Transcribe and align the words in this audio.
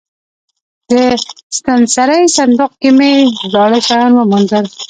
د 0.89 0.91
ستنسرۍ 1.57 2.23
صندوق 2.37 2.71
کې 2.81 2.89
مې 2.97 3.11
زاړه 3.53 3.79
شیان 3.87 4.11
وموندل. 4.15 4.65